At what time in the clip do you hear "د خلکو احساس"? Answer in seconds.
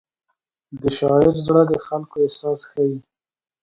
1.71-2.59